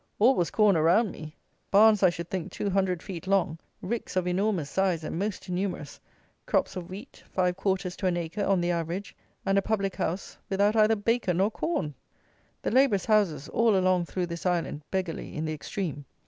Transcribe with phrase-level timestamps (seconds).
[0.17, 1.35] All was corn around me.
[1.69, 5.99] Barns, I should think, two hundred feet long; ricks of enormous size and most numerous;
[6.47, 10.39] crops of wheat, five quarters to an acre, on the average; and a public house
[10.49, 11.93] without either bacon or corn!
[12.63, 16.05] The labourers' houses, all along through this island, beggarly in the extreme.